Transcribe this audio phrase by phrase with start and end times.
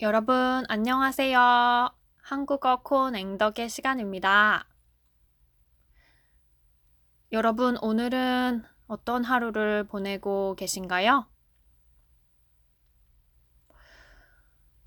[0.00, 1.90] 여러분, 안녕하세요.
[2.22, 4.68] 한국어 콘 앵덕의 시간입니다.
[7.32, 11.26] 여러분, 오늘은 어떤 하루를 보내고 계신가요?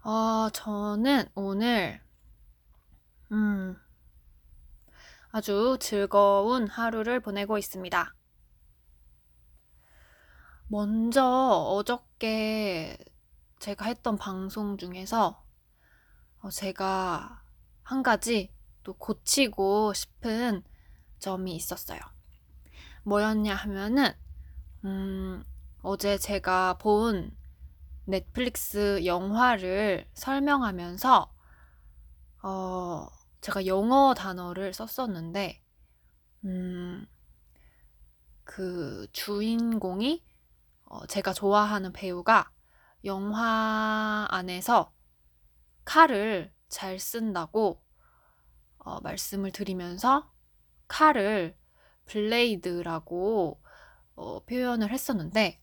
[0.06, 2.00] 어, 저는 오늘,
[3.34, 3.76] 음,
[5.32, 8.16] 아주 즐거운 하루를 보내고 있습니다.
[10.70, 12.98] 먼저 어저께
[13.62, 15.46] 제가 했던 방송 중에서
[16.40, 17.44] 어, 제가
[17.84, 20.64] 한 가지 또 고치고 싶은
[21.20, 22.00] 점이 있었어요.
[23.04, 24.14] 뭐였냐 하면은,
[24.84, 25.44] 음,
[25.84, 27.38] 어제 제가 본
[28.06, 31.32] 넷플릭스 영화를 설명하면서,
[32.42, 33.08] 어,
[33.42, 35.64] 제가 영어 단어를 썼었는데,
[36.46, 37.06] 음,
[38.44, 40.26] 그 주인공이
[40.86, 42.50] 어, 제가 좋아하는 배우가
[43.06, 44.94] 영화 안에서
[45.86, 47.82] 칼을 잘 쓴다고
[48.78, 50.32] 어, 말씀을 드리면서
[50.88, 51.56] 칼을
[52.06, 53.62] 블레이드라고
[54.16, 55.60] 어, 표현을 했었는데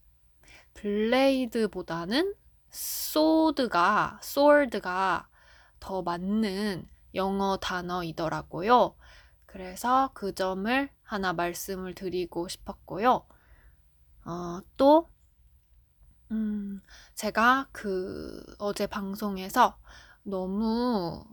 [0.75, 2.35] 블레이드보다는
[2.71, 5.29] 소드가 소드가
[5.81, 8.97] 더 맞는 영어 단어이더라고요.
[9.47, 13.27] 그래서 그 점을 하나 말씀을 드리고 싶었고요.
[14.25, 15.09] 어, 또
[16.31, 16.83] 음,
[17.15, 19.79] 제가 그 어제 방송에서
[20.23, 21.25] 너무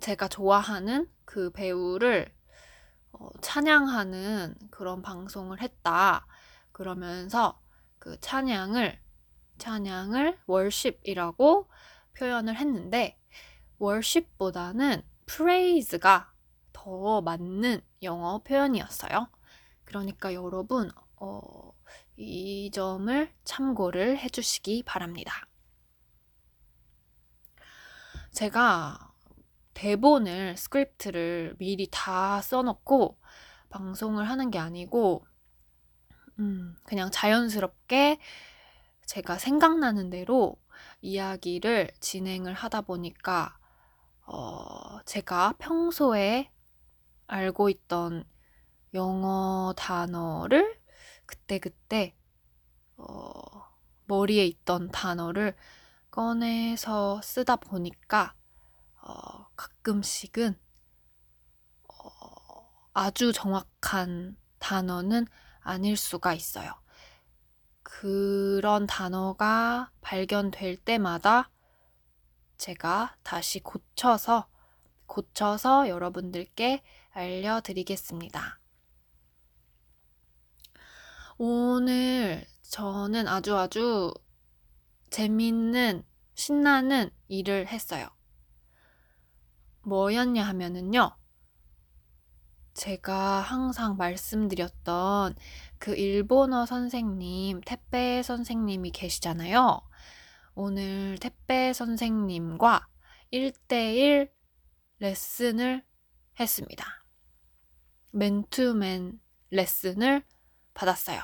[0.00, 2.32] 제가 좋아하는 그 배우를
[3.12, 6.26] 어, 찬양하는 그런 방송을 했다.
[6.72, 7.60] 그러면서
[7.98, 9.00] 그 찬양을
[9.58, 11.68] 찬양을 월십이라고
[12.16, 13.18] 표현을 했는데
[13.78, 16.32] worship보다는 praise가
[16.72, 19.28] 더 맞는 영어 표현이었어요.
[19.84, 21.72] 그러니까 여러분 어,
[22.16, 25.46] 이 점을 참고를 해주시기 바랍니다.
[28.32, 29.12] 제가
[29.74, 33.18] 대본을, 스크립트를 미리 다 써놓고
[33.68, 35.26] 방송을 하는 게 아니고,
[36.38, 38.18] 음, 그냥 자연스럽게
[39.06, 40.56] 제가 생각나는 대로
[41.00, 43.58] 이야기를 진행을 하다 보니까,
[44.26, 46.50] 어, 제가 평소에
[47.26, 48.24] 알고 있던
[48.94, 50.77] 영어 단어를
[51.28, 52.16] 그때그때
[52.96, 53.64] 어,
[54.06, 55.54] 머리에 있던 단어를
[56.10, 58.34] 꺼내서 쓰다 보니까
[59.02, 60.58] 어, 가끔씩은
[61.86, 65.26] 어, 아주 정확한 단어는
[65.60, 66.72] 아닐 수가 있어요.
[67.82, 71.50] 그런 단어가 발견될 때마다
[72.56, 74.48] 제가 다시 고쳐서
[75.06, 78.58] 고쳐서 여러분들께 알려드리겠습니다.
[81.40, 84.12] 오늘 저는 아주 아주
[85.10, 86.02] 재밌는,
[86.34, 88.08] 신나는 일을 했어요.
[89.82, 91.16] 뭐였냐 하면은요.
[92.74, 95.36] 제가 항상 말씀드렸던
[95.78, 99.80] 그 일본어 선생님, 택배 선생님이 계시잖아요.
[100.56, 102.88] 오늘 택배 선생님과
[103.32, 104.28] 1대1
[104.98, 105.84] 레슨을
[106.40, 106.84] 했습니다.
[108.10, 109.20] 맨투맨
[109.50, 110.24] 레슨을
[110.78, 111.20] 받았어요.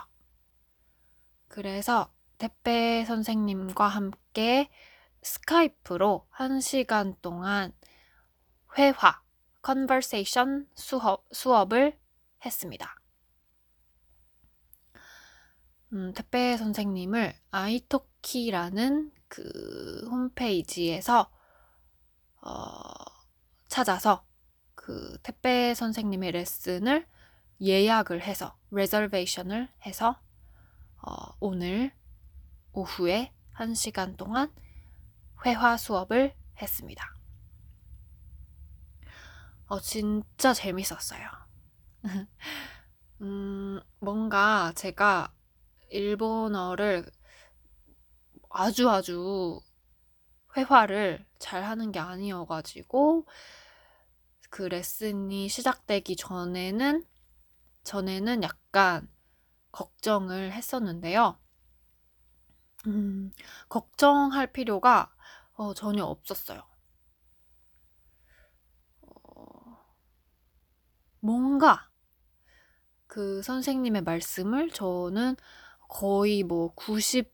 [1.46, 4.68] 그래서 택배 선생님과 함께
[5.22, 7.72] 스카이프로 1시간 동안
[8.76, 9.22] 회화,
[9.62, 11.96] conversation 수업, 수업을
[12.44, 12.96] 했습니다.
[15.92, 21.30] 음, 택배 선생님을 italki라는 그 홈페이지에서
[22.42, 22.82] 어,
[23.68, 24.26] 찾아서
[24.74, 27.06] 그 택배 선생님의 레슨을
[27.60, 30.20] 예약을 해서 reservation을 해서
[31.02, 31.92] 어, 오늘
[32.72, 34.52] 오후에 1시간 동안
[35.44, 37.14] 회화 수업을 했습니다.
[39.66, 41.28] 어, 진짜 재밌었어요.
[43.22, 45.32] 음, 뭔가 제가
[45.90, 47.10] 일본어를
[48.50, 49.60] 아주 아주
[50.56, 53.26] 회화를 잘 하는 게 아니어가지고
[54.50, 57.04] 그 레슨이 시작되기 전에는
[57.84, 59.08] 전에는 약간
[59.72, 61.38] 걱정을 했었는데요.
[62.86, 63.32] 음,
[63.68, 65.14] 걱정할 필요가
[65.54, 66.62] 어, 전혀 없었어요.
[69.02, 69.78] 어,
[71.20, 71.90] 뭔가
[73.06, 75.36] 그 선생님의 말씀을 저는
[75.88, 77.32] 거의 뭐 90,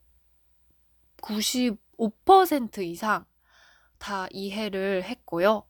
[1.23, 3.25] 95% 이상
[3.99, 5.67] 다 이해를 했고요.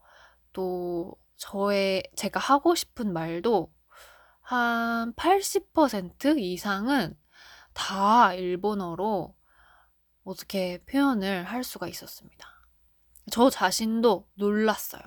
[0.53, 3.73] 또 저의 제가 하고 싶은 말도
[4.51, 7.17] 한 80% 이상은
[7.73, 9.37] 다 일본어로
[10.25, 12.49] 어떻게 표현을 할 수가 있었습니다.
[13.31, 15.03] 저 자신도 놀랐어요.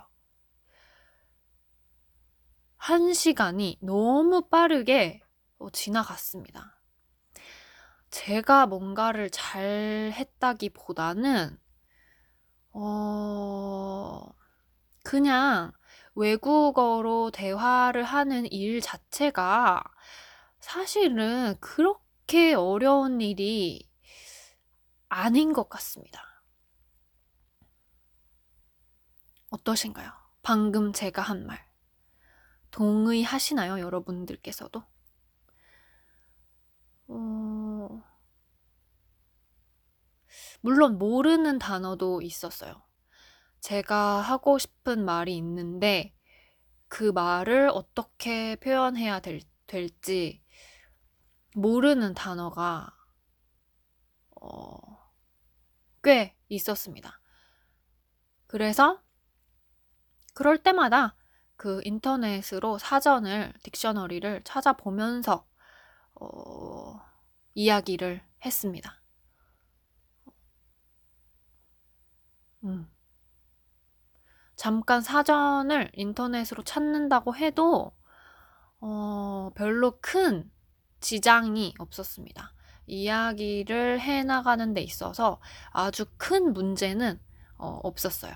[2.78, 5.22] 한 시간이 너무 빠르게
[5.58, 6.82] 어, 지나갔습니다.
[8.12, 11.60] 제가 뭔가를 잘 했다기 보다는,
[12.72, 14.26] 어,
[15.04, 15.74] 그냥
[16.16, 19.84] 외국어로 대화를 하는 일 자체가
[20.60, 23.90] 사실은 그렇게 어려운 일이
[25.10, 26.22] 아닌 것 같습니다.
[29.50, 30.12] 어떠신가요?
[30.42, 31.64] 방금 제가 한 말.
[32.72, 33.80] 동의하시나요?
[33.80, 34.84] 여러분들께서도?
[37.08, 38.04] 어...
[40.62, 42.82] 물론 모르는 단어도 있었어요.
[43.64, 46.14] 제가 하고 싶은 말이 있는데
[46.90, 50.44] 그 말을 어떻게 표현해야 될, 될지
[51.56, 52.94] 모르는 단어가
[54.42, 54.78] 어,
[56.04, 57.22] 꽤 있었습니다.
[58.48, 59.02] 그래서
[60.34, 61.16] 그럴 때마다
[61.56, 65.48] 그 인터넷으로 사전을, 딕셔너리를 찾아보면서
[66.16, 67.00] 어,
[67.54, 69.02] 이야기를 했습니다.
[72.66, 72.93] 음.
[74.56, 77.92] 잠깐 사전을 인터넷으로 찾는다고 해도
[78.80, 80.52] 어, 별로 큰
[81.00, 82.54] 지장이 없었습니다.
[82.86, 85.40] 이야기를 해나가는 데 있어서
[85.72, 87.20] 아주 큰 문제는
[87.58, 88.34] 어, 없었어요.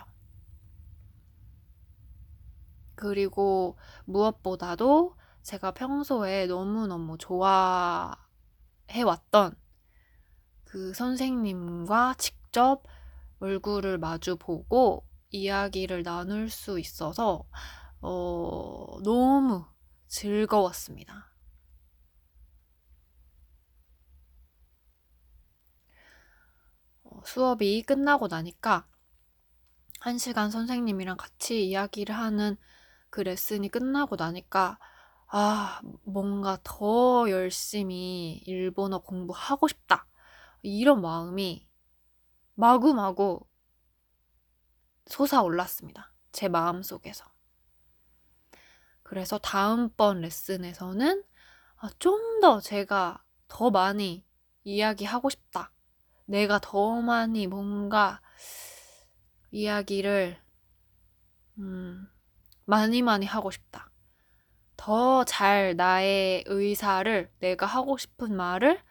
[2.96, 8.18] 그리고 무엇보다도 제가 평소에 너무너무 좋아해왔던
[10.64, 12.84] 그 선생님과 직접
[13.40, 17.46] 얼굴을 마주 보고 이야기를 나눌 수 있어서
[18.02, 19.66] 어, 너무
[20.08, 21.32] 즐거웠습니다.
[27.04, 28.88] 어, 수업이 끝나고 나니까
[30.00, 32.56] 한 시간 선생님이랑 같이 이야기를 하는
[33.10, 34.80] 그 레슨이 끝나고 나니까
[35.30, 40.08] 아, 뭔가 더 열심히 일본어 공부하고 싶다.
[40.62, 41.68] 이런 마음이
[42.56, 43.46] 마구마구
[45.07, 46.12] 솟아올랐습니다.
[46.31, 47.25] 제 마음 속에서.
[49.04, 51.24] 그래서 다음번 레슨에서는
[51.77, 54.25] 아, 좀더 제가 더 많이
[54.63, 55.71] 이야기하고 싶다.
[56.25, 58.21] 내가 더 많이 뭔가
[59.51, 60.38] 이야기를,
[61.59, 62.07] 음,
[62.65, 63.89] 많이 많이 하고 싶다.
[64.75, 68.81] 더 잘 나의 의사를, 내가 하고 싶은 말을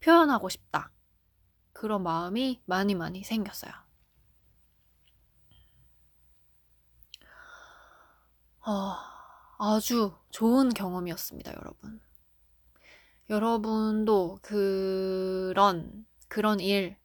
[0.00, 0.92] 표현하고 싶다.
[1.72, 3.83] 그런 마음이 많이 많이 생겼어요.
[9.58, 12.00] 아주 좋은 경험이었습니다, 여러분.
[13.28, 16.96] 여러분도 그런, 그런 일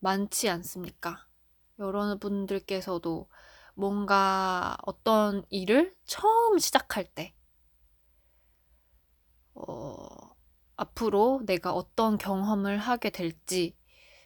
[0.00, 1.26] 많지 않습니까?
[1.78, 3.28] 여러분들께서도
[3.74, 7.34] 뭔가 어떤 일을 처음 시작할 때,
[9.54, 10.06] 어,
[10.76, 13.76] 앞으로 내가 어떤 경험을 하게 될지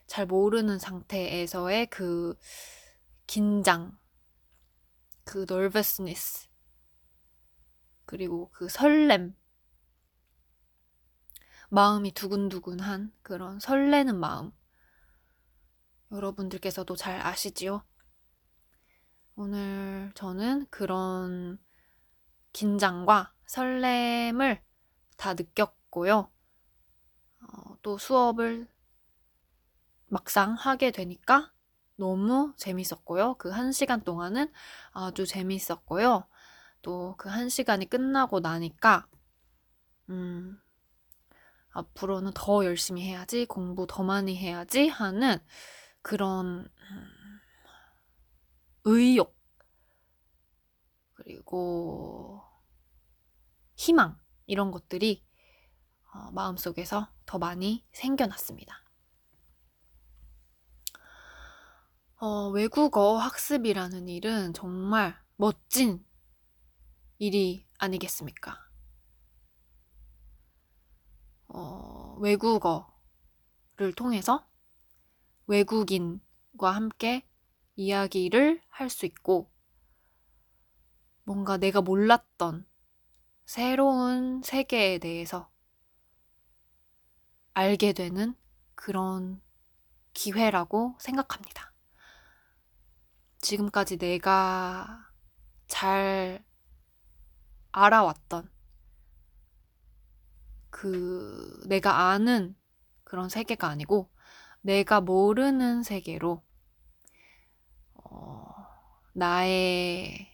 [0.06, 2.38] 잘 모르는 상태에서의 그
[3.26, 3.98] 긴장,
[5.24, 6.48] 그 nervousness
[8.04, 9.34] 그리고 그 설렘
[11.70, 14.52] 마음이 두근두근한 그런 설레는 마음
[16.10, 17.82] 여러분들께서도 잘 아시지요?
[19.34, 21.58] 오늘 저는 그런
[22.52, 24.62] 긴장과 설렘을
[25.16, 26.30] 다 느꼈고요.
[27.40, 28.68] 어, 또 수업을
[30.06, 31.51] 막상 하게 되니까
[32.02, 33.34] 너무 재밌었고요.
[33.38, 34.52] 그 한 시간 동안은
[34.92, 36.26] 아주 재밌었고요.
[36.82, 39.06] 또 그 한 시간이 끝나고 나니까,
[40.10, 40.60] 음,
[41.70, 45.38] 앞으로는 더 열심히 해야지, 공부 더 많이 해야지 하는
[46.02, 47.08] 그런, 음,
[48.84, 49.34] 의욕,
[51.14, 52.42] 그리고
[53.76, 55.22] 희망, 이런 것들이
[56.14, 58.81] 어, 마음속에서 더 많이 생겨났습니다.
[62.22, 66.02] 어, 외국어 학습이라는 일은 정말 멋진
[67.18, 68.58] 일이 아니겠습니까?
[71.48, 72.92] 어, 외국어를
[73.96, 74.46] 통해서
[75.46, 77.24] 외국인과 함께
[77.76, 79.50] 이야기를 할 수 있고,
[81.24, 82.64] 뭔가 내가 몰랐던
[83.46, 85.50] 새로운 세계에 대해서
[87.54, 88.34] 알게 되는
[88.74, 89.40] 그런
[90.14, 91.71] 기회라고 생각합니다.
[93.42, 95.10] 지금까지 내가
[95.66, 96.42] 잘
[97.72, 98.50] 알아왔던
[100.70, 102.56] 그 내가 아는
[103.04, 104.10] 그런 세계가 아니고
[104.62, 106.42] 내가 모르는 세계로
[109.14, 110.26] 나의,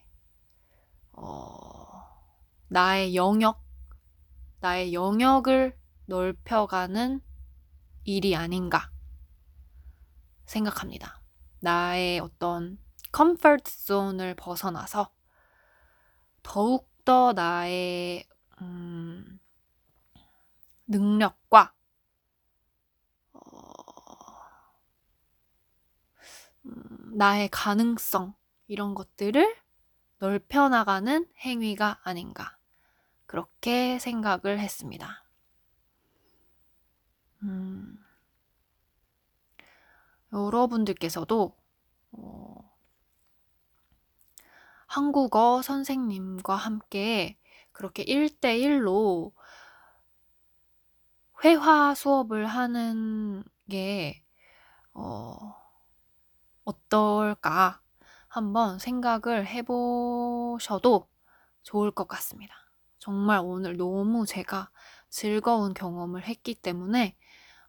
[1.12, 2.04] 어,
[2.68, 3.60] 나의 영역,
[4.60, 7.20] 나의 영역을 넓혀가는
[8.04, 8.90] 일이 아닌가
[10.46, 11.20] 생각합니다.
[11.58, 12.78] 나의 어떤
[13.18, 15.10] comfort zone을 벗어나서
[16.44, 18.24] 더욱더 나의
[18.60, 19.40] 음,
[20.86, 21.74] 능력과
[23.32, 23.40] 어,
[26.66, 28.36] 음, 나의 가능성
[28.68, 29.56] 이런 것들을
[30.20, 32.56] 넓혀 나가는 행위가 아닌가
[33.26, 35.24] 그렇게 생각을 했습니다.
[37.42, 37.98] 음,
[40.32, 41.58] 여러분들께서도
[42.12, 42.68] 어,
[44.98, 47.38] 한국어 선생님과 함께
[47.70, 49.32] 그렇게 1대1로
[51.44, 54.24] 회화 수업을 하는 게,
[54.94, 55.54] 어,
[56.64, 57.80] 어떨까
[58.26, 61.08] 한번 생각을 해보셔도
[61.62, 62.56] 좋을 것 같습니다.
[62.98, 64.72] 정말 오늘 너무 제가
[65.08, 67.16] 즐거운 경험을 했기 때문에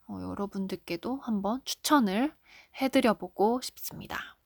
[0.07, 2.35] 어, 여러분들께도 한번 추천을
[2.81, 4.38] 해드려보고 싶습니다.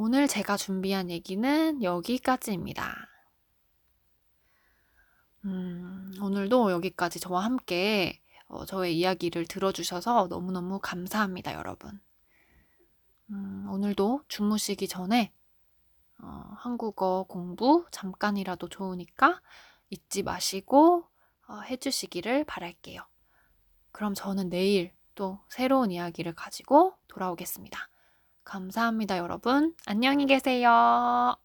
[0.00, 3.08] 오늘 제가 준비한 얘기는 여기까지입니다.
[5.44, 12.00] 음, 오늘도 여기까지 저와 함께 어, 저의 이야기를 들어주셔서 너무너무 감사합니다, 여러분.
[13.32, 15.32] 음, 오늘도 주무시기 전에
[16.22, 19.42] 어, 한국어 공부 잠깐이라도 좋으니까
[19.90, 21.08] 잊지 마시고
[21.48, 23.04] 어, 해주시기를 바랄게요.
[23.90, 27.88] 그럼 저는 내일 또 새로운 이야기를 가지고 돌아오겠습니다.
[28.48, 29.74] 감사합니다, 여러분.
[29.86, 31.36] 안녕히 계세요.